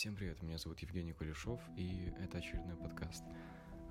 Всем 0.00 0.16
привет, 0.16 0.42
меня 0.42 0.56
зовут 0.56 0.78
Евгений 0.78 1.12
Кулешов, 1.12 1.60
и 1.76 2.10
это 2.18 2.38
очередной 2.38 2.74
подкаст. 2.74 3.22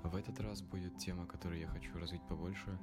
В 0.02 0.16
этот 0.16 0.40
раз 0.40 0.60
будет 0.60 0.98
тема, 0.98 1.24
которую 1.24 1.60
я 1.60 1.68
хочу 1.68 1.96
развить 1.96 2.26
побольше. 2.28 2.76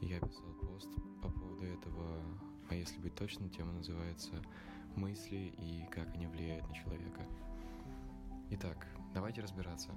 Я 0.00 0.20
писал 0.20 0.52
пост 0.62 0.88
по 1.20 1.28
поводу 1.28 1.64
этого, 1.64 2.22
а 2.70 2.76
если 2.76 3.00
быть 3.00 3.16
точным, 3.16 3.50
тема 3.50 3.72
называется 3.72 4.30
«Мысли 4.94 5.52
и 5.58 5.88
как 5.90 6.06
они 6.14 6.28
влияют 6.28 6.68
на 6.68 6.74
человека». 6.76 7.26
Итак, 8.50 8.86
давайте 9.12 9.40
разбираться. 9.40 9.90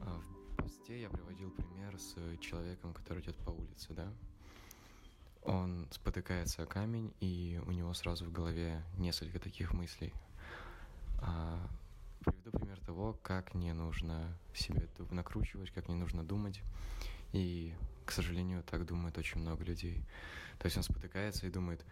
А, 0.00 0.18
в 0.52 0.62
посте 0.62 1.02
я 1.02 1.10
приводил 1.10 1.50
пример 1.50 1.98
с 1.98 2.14
человеком, 2.38 2.94
который 2.94 3.22
идет 3.22 3.36
по 3.36 3.50
улице, 3.50 3.92
да? 3.92 4.10
Он 5.42 5.86
спотыкается 5.90 6.62
о 6.62 6.66
камень, 6.66 7.12
и 7.20 7.60
у 7.66 7.70
него 7.70 7.92
сразу 7.92 8.24
в 8.24 8.32
голове 8.32 8.82
несколько 8.96 9.38
таких 9.38 9.74
мыслей. 9.74 10.14
Приведу 12.20 12.50
пример 12.58 12.78
того, 12.80 13.14
как 13.22 13.54
не 13.54 13.72
нужно 13.72 14.36
себе 14.54 14.88
накручивать, 15.10 15.70
как 15.70 15.88
не 15.88 15.94
нужно 15.94 16.24
думать. 16.24 16.62
И, 17.32 17.74
к 18.04 18.12
сожалению, 18.12 18.62
так 18.62 18.86
думает 18.86 19.18
очень 19.18 19.40
много 19.40 19.64
людей. 19.64 20.04
То 20.58 20.66
есть 20.66 20.76
он 20.76 20.82
спотыкается 20.82 21.46
и 21.46 21.50
думает, 21.50 21.84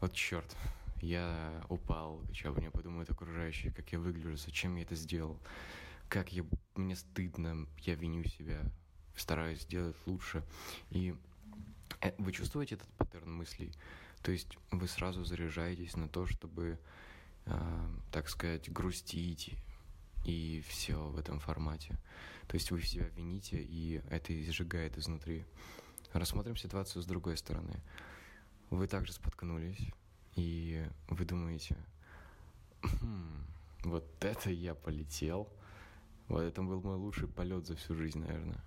вот 0.00 0.12
черт, 0.12 0.56
я 1.00 1.64
упал, 1.68 2.22
что 2.32 2.50
обо 2.50 2.60
мне 2.60 2.70
подумают 2.70 3.10
окружающие, 3.10 3.72
как 3.72 3.90
я 3.92 3.98
выгляжу, 3.98 4.36
зачем 4.36 4.76
я 4.76 4.82
это 4.82 4.94
сделал, 4.94 5.38
как 6.08 6.32
я, 6.32 6.44
мне 6.74 6.96
стыдно, 6.96 7.66
я 7.78 7.94
виню 7.94 8.24
себя, 8.24 8.62
стараюсь 9.16 9.62
сделать 9.62 9.96
лучше. 10.06 10.44
И 10.90 11.14
э, 12.00 12.12
вы 12.18 12.32
чувствуете 12.32 12.76
этот 12.76 12.88
паттерн 12.94 13.32
мыслей? 13.32 13.72
То 14.22 14.32
есть 14.32 14.56
вы 14.70 14.88
сразу 14.88 15.24
заряжаетесь 15.24 15.96
на 15.96 16.08
то, 16.08 16.26
чтобы 16.26 16.78
так 18.12 18.28
сказать, 18.28 18.70
грустить 18.72 19.56
и 20.24 20.62
все 20.68 20.96
в 20.96 21.18
этом 21.18 21.40
формате. 21.40 21.98
То 22.46 22.54
есть 22.54 22.70
вы 22.70 22.82
себя 22.82 23.06
вините, 23.16 23.58
и 23.58 24.02
это 24.10 24.38
изжигает 24.42 24.96
изнутри. 24.96 25.44
Рассмотрим 26.12 26.56
ситуацию 26.56 27.02
с 27.02 27.06
другой 27.06 27.36
стороны. 27.36 27.82
Вы 28.70 28.86
также 28.86 29.12
споткнулись, 29.12 29.92
и 30.36 30.86
вы 31.08 31.24
думаете, 31.24 31.76
хм, 32.82 33.44
вот 33.84 34.04
это 34.20 34.50
я 34.50 34.74
полетел, 34.74 35.48
вот 36.28 36.42
это 36.42 36.62
был 36.62 36.80
мой 36.80 36.96
лучший 36.96 37.28
полет 37.28 37.66
за 37.66 37.76
всю 37.76 37.94
жизнь, 37.94 38.20
наверное. 38.20 38.62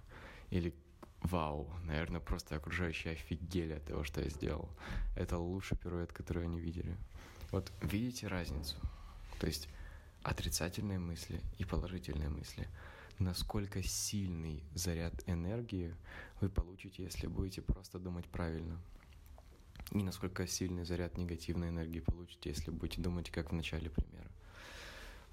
Или 0.50 0.74
вау, 1.22 1.72
наверное, 1.84 2.20
просто 2.20 2.56
окружающие 2.56 3.14
офигели 3.14 3.74
от 3.74 3.86
того, 3.86 4.04
что 4.04 4.22
я 4.22 4.30
сделал. 4.30 4.70
Это 5.16 5.38
лучший 5.38 5.78
пируэт, 5.78 6.12
который 6.12 6.44
они 6.44 6.60
видели. 6.60 6.98
Вот 7.52 7.72
видите 7.82 8.28
разницу? 8.28 8.78
То 9.40 9.48
есть 9.48 9.68
отрицательные 10.24 11.00
мысли 11.00 11.42
и 11.58 11.66
положительные 11.66 12.30
мысли. 12.30 12.68
Насколько 13.20 13.84
сильный 13.84 14.64
заряд 14.74 15.14
энергии 15.28 15.96
вы 16.40 16.50
получите, 16.50 17.04
если 17.04 17.28
будете 17.28 17.62
просто 17.62 18.00
думать 18.00 18.28
правильно. 18.28 18.80
И 19.92 20.02
насколько 20.02 20.48
сильный 20.48 20.86
заряд 20.86 21.18
негативной 21.18 21.70
энергии 21.70 22.00
получите, 22.00 22.50
если 22.50 22.72
будете 22.72 23.02
думать, 23.02 23.30
как 23.30 23.52
в 23.52 23.54
начале 23.54 23.90
примера. 23.90 24.32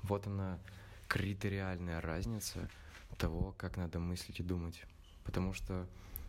Вот 0.02 0.26
она 0.26 0.58
критериальная 1.06 2.00
разница 2.00 2.68
того, 3.16 3.54
как 3.56 3.76
надо 3.76 4.00
мыслить 4.00 4.40
и 4.40 4.42
думать. 4.42 4.84
Потому 5.24 5.52
что 5.52 5.86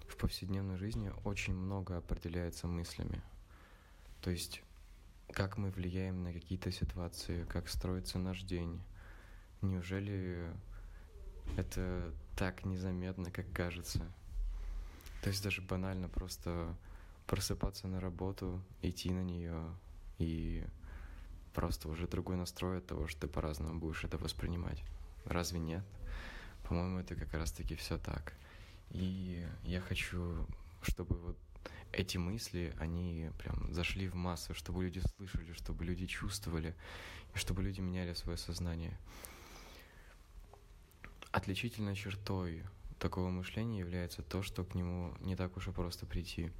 в 0.07 0.17
повседневной 0.17 0.77
жизни 0.77 1.11
очень 1.23 1.55
много 1.55 1.97
определяется 1.97 2.67
мыслями. 2.67 3.21
То 4.21 4.29
есть 4.31 4.61
как 5.33 5.57
мы 5.57 5.69
влияем 5.71 6.23
на 6.23 6.33
какие-то 6.33 6.71
ситуации, 6.71 7.43
как 7.45 7.69
строится 7.69 8.19
наш 8.19 8.41
день. 8.41 8.81
Неужели 9.61 10.51
это 11.57 12.13
так 12.35 12.65
незаметно, 12.65 13.31
как 13.31 13.51
кажется? 13.51 13.99
То 15.21 15.29
есть 15.29 15.43
даже 15.43 15.61
банально 15.61 16.07
просто 16.07 16.75
просыпаться 17.27 17.87
на 17.87 17.99
работу, 17.99 18.61
идти 18.81 19.11
на 19.11 19.21
нее 19.21 19.61
и 20.17 20.65
просто 21.53 21.89
уже 21.89 22.07
другой 22.07 22.37
настрой 22.37 22.79
от 22.79 22.87
того, 22.87 23.07
что 23.07 23.21
ты 23.21 23.27
по-разному 23.27 23.79
будешь 23.79 24.03
это 24.03 24.17
воспринимать. 24.17 24.83
Разве 25.25 25.59
нет? 25.59 25.83
По-моему, 26.63 26.99
это 26.99 27.15
как 27.15 27.33
раз-таки 27.33 27.75
все 27.75 27.97
так. 27.97 28.33
И 28.91 29.45
я 29.63 29.81
хочу, 29.81 30.45
чтобы 30.81 31.17
вот 31.17 31.37
эти 31.91 32.17
мысли, 32.17 32.73
они 32.79 33.31
прям 33.37 33.73
зашли 33.73 34.07
в 34.07 34.15
массу, 34.15 34.53
чтобы 34.53 34.83
люди 34.83 35.01
слышали, 35.15 35.53
чтобы 35.53 35.85
люди 35.85 36.05
чувствовали, 36.05 36.75
и 37.33 37.37
чтобы 37.37 37.63
люди 37.63 37.81
меняли 37.81 38.13
свое 38.13 38.37
сознание. 38.37 38.97
Отличительной 41.31 41.95
чертой 41.95 42.63
такого 42.99 43.29
мышления 43.29 43.79
является 43.79 44.21
то, 44.21 44.41
что 44.41 44.63
к 44.63 44.75
нему 44.75 45.13
не 45.21 45.35
так 45.35 45.55
уж 45.57 45.67
и 45.67 45.71
просто 45.71 46.05
прийти. 46.05 46.51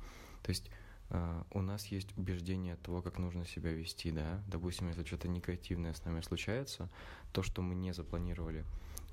То 0.43 0.49
есть 0.49 0.69
Uh, 1.09 1.43
у 1.49 1.63
нас 1.63 1.87
есть 1.87 2.15
убеждение 2.17 2.75
того, 2.75 3.01
как 3.01 3.17
нужно 3.17 3.43
себя 3.43 3.71
вести, 3.71 4.11
да. 4.11 4.43
Допустим, 4.47 4.89
если 4.89 5.03
что-то 5.03 5.27
негативное 5.27 5.93
с 5.95 6.05
нами 6.05 6.21
случается, 6.21 6.87
то, 7.33 7.41
что 7.41 7.63
мы 7.63 7.73
не 7.73 7.93
запланировали, 7.93 8.63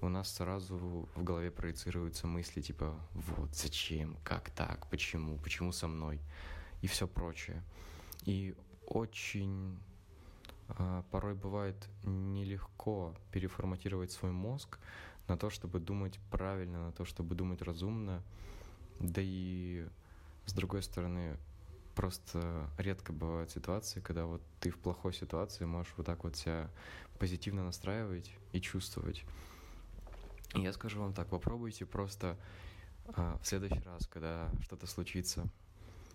у 0.00 0.08
нас 0.08 0.32
сразу 0.32 1.08
в 1.14 1.22
голове 1.22 1.50
проецируются 1.50 2.26
мысли 2.26 2.60
типа 2.60 2.94
«вот, 3.12 3.54
зачем, 3.54 4.16
как 4.24 4.50
так, 4.50 4.88
почему, 4.88 5.38
почему 5.38 5.72
со 5.72 5.88
мной?» 5.88 6.20
и 6.82 6.86
все 6.86 7.08
прочее. 7.08 7.62
И 8.24 8.54
очень 8.86 9.78
а, 10.68 11.02
порой 11.10 11.34
бывает 11.34 11.76
нелегко 12.04 13.14
переформатировать 13.32 14.12
свой 14.12 14.32
мозг 14.32 14.78
на 15.28 15.36
то, 15.36 15.50
чтобы 15.50 15.80
думать 15.80 16.18
правильно, 16.30 16.86
на 16.86 16.92
то, 16.92 17.04
чтобы 17.04 17.34
думать 17.34 17.62
разумно. 17.62 18.22
Да 19.00 19.20
и 19.24 19.86
с 20.46 20.52
другой 20.52 20.82
стороны, 20.82 21.36
просто 21.94 22.70
редко 22.78 23.12
бывают 23.12 23.50
ситуации, 23.50 24.00
когда 24.00 24.26
вот 24.26 24.42
ты 24.60 24.70
в 24.70 24.78
плохой 24.78 25.12
ситуации 25.12 25.64
можешь 25.64 25.92
вот 25.96 26.06
так 26.06 26.24
вот 26.24 26.36
себя 26.36 26.70
позитивно 27.18 27.64
настраивать 27.64 28.30
и 28.52 28.60
чувствовать. 28.60 29.24
Я 30.54 30.72
скажу 30.72 31.00
вам 31.00 31.12
так, 31.12 31.28
попробуйте 31.28 31.84
просто 31.84 32.38
а, 33.08 33.38
в 33.38 33.46
следующий 33.46 33.80
раз, 33.80 34.06
когда 34.06 34.50
что-то 34.62 34.86
случится, 34.86 35.46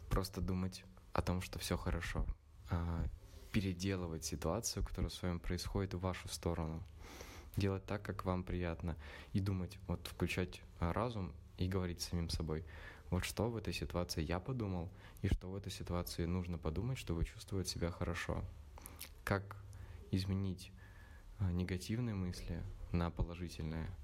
просто 0.10 0.42
думать 0.42 0.84
о 1.14 1.22
том, 1.22 1.42
что 1.42 1.60
все 1.60 1.78
хорошо, 1.78 2.26
а, 2.70 3.06
переделывать 3.52 4.26
ситуацию, 4.26 4.84
которая 4.84 5.10
с 5.10 5.22
вами 5.22 5.38
происходит, 5.38 5.94
в 5.94 6.00
вашу 6.00 6.28
сторону, 6.28 6.82
делать 7.56 7.86
так, 7.86 8.02
как 8.02 8.26
вам 8.26 8.44
приятно, 8.44 8.96
и 9.34 9.40
думать, 9.40 9.78
вот 9.88 10.08
включать 10.08 10.62
а, 10.80 10.94
разум 10.94 11.34
и 11.58 11.68
говорить 11.68 12.02
самим 12.02 12.30
собой, 12.30 12.66
вот 13.10 13.26
что 13.26 13.50
в 13.50 13.58
этой 13.58 13.74
ситуации 13.74 14.24
я 14.24 14.40
подумал, 14.40 14.90
и 15.22 15.28
что 15.28 15.52
в 15.52 15.56
этой 15.56 15.72
ситуации 15.72 16.26
нужно 16.26 16.58
подумать, 16.58 16.98
чтобы 16.98 17.26
чувствовать 17.26 17.68
себя 17.68 17.92
хорошо. 17.92 18.44
Как 19.24 19.58
изменить 20.12 20.72
негативные 21.40 22.16
мысли 22.16 22.64
на 22.92 23.12
положительные– 23.12 23.90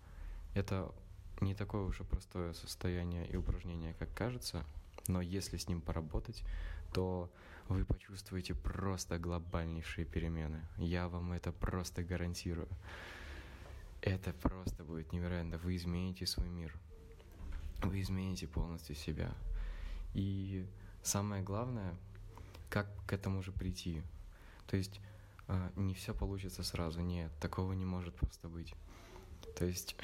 это 0.57 0.91
не 1.39 1.53
такое 1.53 1.83
уж 1.83 2.01
и 2.01 2.03
простое 2.03 2.53
состояние 2.53 3.27
и 3.27 3.35
упражнение, 3.35 3.93
как 3.93 4.13
кажется, 4.13 4.65
но 5.07 5.21
если 5.21 5.57
с 5.57 5.67
ним 5.67 5.81
поработать, 5.81 6.43
то 6.93 7.31
вы 7.69 7.85
почувствуете 7.85 8.55
просто 8.55 9.19
глобальнейшие 9.19 10.05
перемены. 10.05 10.61
Я 10.77 11.09
вам 11.09 11.33
это 11.33 11.51
просто 11.51 12.03
гарантирую. 12.03 12.69
Это 14.01 14.33
просто 14.33 14.83
будет 14.83 15.11
невероятно. 15.11 15.57
Вы 15.57 15.75
измените 15.75 16.25
свой 16.25 16.49
мир. 16.49 16.73
Вы 17.83 18.01
измените 18.01 18.47
полностью 18.47 18.95
себя. 18.95 19.33
И 20.13 20.65
самое 21.03 21.43
главное, 21.43 21.95
как 22.69 22.87
к 23.05 23.13
этому 23.13 23.43
же 23.43 23.51
прийти. 23.51 24.01
То 24.65 24.77
есть 24.77 24.99
а, 25.47 25.71
не 25.75 25.93
все 25.93 26.13
получится 26.13 26.63
сразу. 26.63 27.01
Нет, 27.01 27.31
такого 27.39 27.73
не 27.73 27.85
может 27.85 28.15
просто 28.15 28.47
быть. 28.47 28.73
То 29.57 29.65
есть 29.65 29.95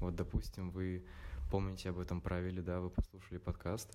вот, 0.00 0.14
допустим, 0.14 0.70
вы 0.70 1.04
помните 1.50 1.90
об 1.90 1.98
этом 1.98 2.20
правиле, 2.20 2.62
да, 2.62 2.80
вы 2.80 2.90
послушали 2.90 3.38
подкаст, 3.38 3.88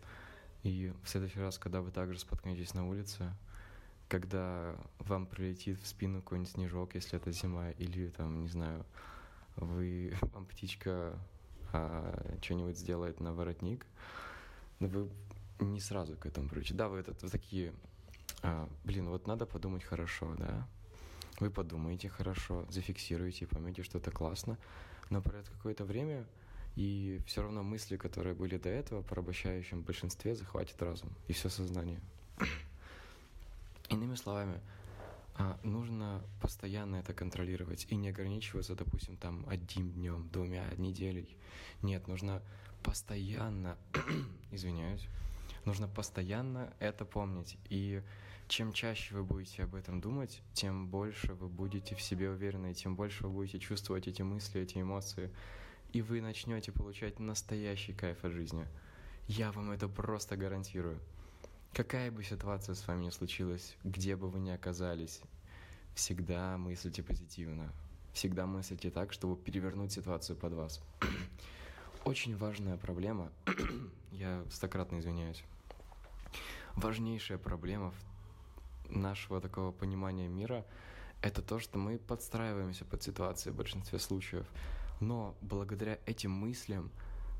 и 0.63 0.93
в 1.03 1.09
следующий 1.09 1.39
раз, 1.39 1.57
когда 1.57 1.81
вы 1.81 1.91
также 1.91 2.19
споткнетесь 2.19 2.73
на 2.73 2.87
улице, 2.87 3.33
когда 4.07 4.75
вам 4.99 5.25
прилетит 5.25 5.79
в 5.79 5.87
спину 5.87 6.21
какой-нибудь 6.21 6.51
снежок, 6.51 6.95
если 6.95 7.17
это 7.17 7.31
зима, 7.31 7.71
или 7.71 8.09
там, 8.09 8.41
не 8.41 8.47
знаю, 8.47 8.85
вы, 9.55 10.15
вам 10.33 10.45
птичка 10.45 11.17
а, 11.71 12.37
что-нибудь 12.41 12.77
сделает 12.77 13.19
на 13.19 13.33
воротник, 13.33 13.85
но 14.79 14.87
вы 14.87 15.09
не 15.59 15.79
сразу 15.79 16.15
к 16.15 16.25
этому 16.25 16.49
привлечете. 16.49 16.75
Да, 16.75 16.89
вы, 16.89 16.99
это, 16.99 17.15
вы 17.21 17.29
такие, 17.29 17.73
а, 18.41 18.69
блин, 18.83 19.09
вот 19.09 19.27
надо 19.27 19.45
подумать 19.45 19.83
хорошо, 19.83 20.35
да, 20.37 20.67
вы 21.39 21.49
подумаете 21.49 22.09
хорошо, 22.09 22.65
зафиксируете, 22.69 23.47
поймете, 23.47 23.83
что 23.83 23.97
это 23.97 24.11
классно, 24.11 24.57
но 25.13 25.21
пройдет 25.21 25.47
какое-то 25.49 25.85
время, 25.85 26.25
и 26.75 27.21
все 27.27 27.43
равно 27.43 27.61
мысли, 27.61 27.97
которые 27.97 28.33
были 28.33 28.57
до 28.57 28.69
этого, 28.69 29.03
по 29.03 29.09
порабощающем 29.09 29.83
большинстве, 29.83 30.35
захватит 30.35 30.81
разум 30.81 31.09
и 31.27 31.33
все 31.33 31.49
сознание. 31.49 31.99
Иными 33.89 34.15
словами, 34.15 34.59
А 35.35 35.59
нужно 35.63 36.21
постоянно 36.41 36.97
это 36.97 37.13
контролировать 37.13 37.85
и 37.89 37.95
не 37.95 38.09
ограничиваться, 38.09 38.75
допустим, 38.75 39.17
там 39.17 39.45
одним 39.47 39.91
днем, 39.91 40.29
двумя, 40.31 40.63
неделей. 40.77 41.37
Нет, 41.81 42.07
нужно 42.07 42.41
постоянно, 42.83 43.77
извиняюсь, 44.51 45.07
нужно 45.65 45.87
постоянно 45.87 46.73
это 46.79 47.05
помнить. 47.05 47.57
И 47.69 48.01
чем 48.47 48.73
чаще 48.73 49.15
вы 49.15 49.23
будете 49.23 49.63
об 49.63 49.75
этом 49.75 50.01
думать, 50.01 50.41
тем 50.53 50.87
больше 50.87 51.33
вы 51.33 51.47
будете 51.47 51.95
в 51.95 52.01
себе 52.01 52.29
уверены, 52.29 52.73
тем 52.73 52.95
больше 52.95 53.23
вы 53.23 53.33
будете 53.33 53.59
чувствовать 53.59 54.07
эти 54.07 54.21
мысли, 54.21 54.61
эти 54.61 54.79
эмоции, 54.79 55.31
и 55.91 56.01
вы 56.01 56.21
начнете 56.21 56.71
получать 56.71 57.19
настоящий 57.19 57.93
кайф 57.93 58.23
от 58.23 58.31
жизни. 58.31 58.67
Я 59.27 59.51
вам 59.51 59.71
это 59.71 59.87
просто 59.87 60.35
гарантирую. 60.35 60.99
Какая 61.73 62.11
бы 62.11 62.23
ситуация 62.23 62.75
с 62.75 62.87
вами 62.87 63.05
ни 63.05 63.09
случилась, 63.09 63.75
где 63.83 64.15
бы 64.15 64.29
вы 64.29 64.39
ни 64.39 64.51
оказались, 64.51 65.21
всегда 65.95 66.57
мыслите 66.57 67.01
позитивно. 67.01 67.71
Всегда 68.13 68.45
мыслите 68.45 68.91
так, 68.91 69.11
чтобы 69.11 69.35
перевернуть 69.35 69.91
ситуацию 69.91 70.37
под 70.37 70.53
вас. 70.53 70.83
Очень 72.05 72.37
важная 72.37 72.77
проблема, 72.77 73.31
я 74.23 74.45
стократно 74.49 74.99
извиняюсь, 74.99 75.43
важнейшая 76.75 77.37
проблема 77.37 77.93
нашего 78.89 79.41
такого 79.41 79.71
понимания 79.71 80.27
мира— 80.27 80.65
это 81.21 81.41
то, 81.41 81.59
что 81.59 81.77
мы 81.77 81.97
подстраиваемся 81.97 82.85
под 82.85 83.03
ситуации 83.03 83.51
в 83.51 83.55
большинстве 83.55 83.99
случаев. 83.99 84.45
Но 84.99 85.35
благодаря 85.41 85.99
этим 86.05 86.31
мыслям 86.31 86.89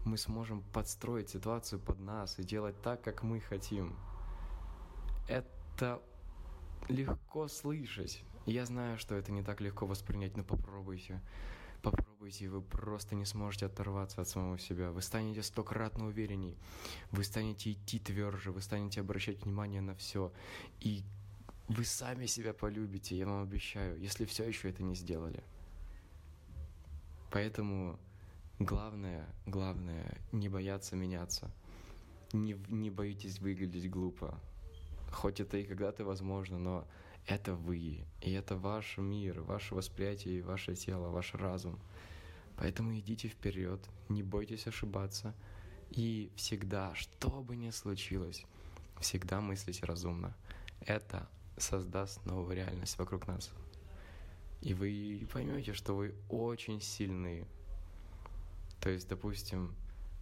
мы 0.04 0.18
сможем 0.18 0.62
подстроить 0.74 1.30
ситуацию 1.30 1.80
под 1.80 2.00
нас 2.00 2.38
и 2.38 2.44
делать 2.44 2.82
так, 2.82 3.02
как 3.02 3.24
мы 3.24 3.40
хотим. 3.40 3.96
Это 5.30 6.02
легко 6.90 7.48
слышать. 7.48 8.24
Я 8.46 8.66
знаю, 8.66 8.98
что 8.98 9.16
это 9.16 9.32
не 9.32 9.42
так 9.42 9.62
легко 9.62 9.86
воспринять, 9.86 10.36
но 10.36 10.44
попробуйте. 10.44 11.22
Попробуйте, 12.24 12.48
вы 12.48 12.62
просто 12.62 13.16
не 13.16 13.25
сможете 13.25 13.66
оторваться 13.66 14.22
от 14.22 14.30
самого 14.30 14.58
себя. 14.58 14.92
Вы 14.92 15.02
станете 15.02 15.44
стократно 15.44 16.08
уверенней. 16.08 16.58
Вы 17.12 17.25
станете 17.25 17.74
идти 17.74 18.00
тверже, 18.00 18.54
вы 18.54 18.62
станете 18.62 19.02
обращать 19.02 19.44
внимание 19.44 19.81
на 19.81 19.94
все. 19.94 20.31
И 20.80 21.04
вы 21.68 21.84
сами 21.84 22.25
себя 22.28 22.54
полюбите, 22.54 23.18
я 23.18 23.25
вам 23.25 23.44
обещаю, 23.44 24.00
если 24.00 24.24
все 24.24 24.46
еще 24.46 24.70
это 24.70 24.84
не 24.84 24.96
сделали. 24.96 25.44
Поэтому 27.30 28.00
главное, 28.58 29.28
главное, 29.46 30.18
не 30.31 30.48
бояться 30.48 30.96
меняться. 30.96 31.52
Не, 32.31 32.56
не 32.70 32.90
боитесь 32.90 33.40
выглядеть 33.40 33.90
глупо. 33.90 34.40
Хоть 35.12 35.42
это 35.42 35.58
и 35.58 35.66
когда-то 35.66 36.06
возможно, 36.06 36.58
но 36.58 36.88
это 37.28 37.54
вы. 37.54 38.06
И 38.22 38.31
это 38.31 38.56
ваш 38.56 38.98
мир, 38.98 39.42
ваше 39.42 39.75
восприятие, 39.75 40.42
ваше 40.42 40.74
тело, 40.75 41.10
ваш 41.10 41.34
разум. 41.34 41.78
Поэтому 42.63 42.98
идите 42.98 43.27
вперед, 43.27 43.81
не 44.07 44.24
бойтесь 44.24 44.68
ошибаться. 44.68 45.36
И 45.92 46.31
всегда, 46.38 46.95
что 46.95 47.30
бы 47.42 47.57
ни 47.57 47.71
случилось, 47.71 48.45
всегда 49.01 49.42
мыслите 49.42 49.86
разумно. 49.86 50.33
Это 50.80 51.27
создаст 51.57 52.25
новую 52.25 52.56
реальность 52.56 52.98
вокруг 52.98 53.27
нас. 53.27 53.51
И 54.62 54.74
вы 54.74 55.27
поймете, 55.33 55.74
что 55.74 55.94
вы 55.94 56.15
очень 56.30 56.80
сильны. 56.80 57.45
То 58.80 58.89
есть, 58.89 59.10
допустим, 59.10 59.75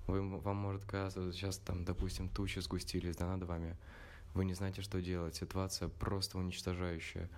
вы, 0.08 0.28
вам 0.40 0.56
может 0.56 0.84
казаться, 0.84 1.32
сейчас 1.32 1.60
там, 1.60 1.86
допустим, 1.86 2.28
тучи 2.28 2.58
сгустились 2.58 3.18
да, 3.18 3.28
над 3.28 3.48
вами. 3.48 3.78
Вы 4.34 4.46
не 4.46 4.56
знаете, 4.56 4.82
что 4.82 5.00
делать. 5.00 5.36
Ситуация 5.36 5.90
просто 5.90 6.40
уничтожающая. 6.40 7.30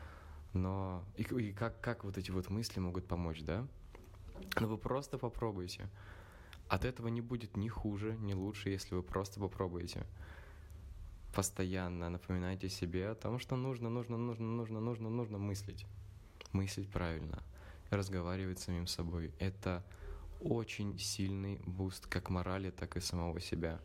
Но 0.54 1.04
и, 1.18 1.24
и 1.24 1.52
как, 1.52 1.82
как 1.82 2.06
вот 2.06 2.18
эти 2.18 2.32
вот 2.32 2.50
мысли 2.50 2.80
могут 2.80 3.06
помочь, 3.06 3.42
да? 3.42 3.68
Но 4.60 4.68
вы 4.68 4.78
просто 4.78 5.18
попробуйте. 5.18 5.90
От 6.68 6.86
этого 6.86 7.08
не 7.08 7.22
будет 7.22 7.58
ни 7.58 7.68
хуже, 7.68 8.16
ни 8.20 8.34
лучше, 8.34 8.70
если 8.70 8.96
вы 8.96 9.04
просто 9.04 9.40
попробуете 9.40 10.06
постоянно 11.34 12.10
напоминайте 12.10 12.70
себе 12.70 13.10
о 13.10 13.16
том, 13.16 13.40
что 13.40 13.56
нужно, 13.56 13.90
нужно, 13.90 14.18
нужно, 14.18 14.46
нужно, 14.46 14.80
нужно, 14.80 15.10
нужно 15.10 15.38
мыслить. 15.38 15.86
Мыслить 16.52 16.90
правильно, 16.90 17.42
разговаривать 17.90 18.60
с 18.60 18.66
самим 18.66 18.86
собой. 18.86 19.32
Это 19.40 19.84
очень 20.42 20.98
сильный 21.00 21.60
буст 21.66 22.06
как 22.06 22.30
морали, 22.30 22.70
так 22.70 22.96
и 22.98 23.00
самого 23.00 23.40
себя. 23.40 23.80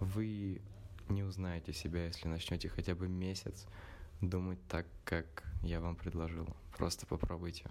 Вы 0.00 0.62
не 1.08 1.22
узнаете 1.22 1.72
себя, 1.72 2.06
если 2.06 2.28
начнете 2.28 2.68
хотя 2.68 2.94
бы 2.94 3.08
месяц 3.08 3.66
думать 4.22 4.58
так, 4.68 4.86
как 5.04 5.44
я 5.62 5.80
вам 5.80 5.96
предложил. 5.96 6.48
Просто 6.76 7.06
попробуйте, 7.06 7.70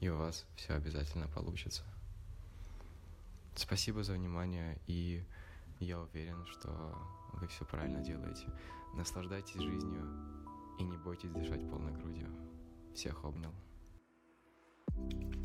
и 0.00 0.08
у 0.08 0.16
вас 0.16 0.46
все 0.56 0.74
обязательно 0.74 1.28
получится. 1.28 1.82
Спасибо 3.54 4.02
за 4.02 4.14
внимание, 4.14 4.78
и 4.86 5.24
я 5.80 6.00
уверен, 6.00 6.44
что 6.46 6.98
вы 7.34 7.46
все 7.48 7.64
правильно 7.64 8.02
делаете. 8.02 8.46
Наслаждайтесь 8.94 9.60
жизнью 9.60 10.04
и 10.78 10.84
не 10.84 10.96
бойтесь 10.96 11.30
дышать 11.30 11.68
полной 11.70 11.92
грудью. 11.92 12.28
Всех 12.94 13.24
обнял. 13.24 13.52
thank 14.96 15.34
you 15.34 15.43